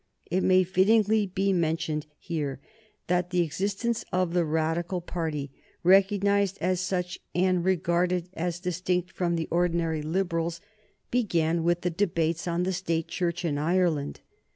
[0.31, 2.59] It may fittingly be mentioned here
[3.05, 5.51] that the existence of the Radical party,
[5.83, 10.59] recognized as such and regarded as distinct from the ordinary Liberals,
[11.11, 14.21] began with the debates on the State Church in Ireland.